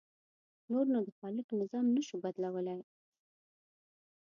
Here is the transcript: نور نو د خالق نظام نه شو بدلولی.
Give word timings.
نور 0.69 0.85
نو 0.93 0.99
د 1.07 1.09
خالق 1.19 1.47
نظام 1.61 1.85
نه 1.95 2.01
شو 2.07 2.15
بدلولی. 2.23 2.79